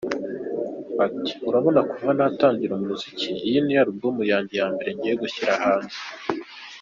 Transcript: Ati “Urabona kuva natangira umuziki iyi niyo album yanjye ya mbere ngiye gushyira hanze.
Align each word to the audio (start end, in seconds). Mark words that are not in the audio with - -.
Ati 1.05 1.31
“Urabona 1.47 1.79
kuva 1.91 2.09
natangira 2.17 2.73
umuziki 2.75 3.29
iyi 3.47 3.59
niyo 3.63 3.79
album 3.83 4.15
yanjye 4.31 4.53
ya 4.61 4.67
mbere 4.73 4.89
ngiye 4.95 5.15
gushyira 5.21 5.51
hanze. 5.63 5.97